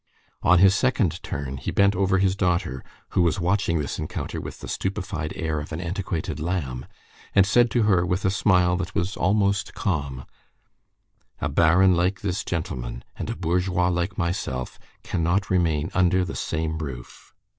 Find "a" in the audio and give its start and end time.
8.25-8.31, 11.39-11.49, 13.29-13.35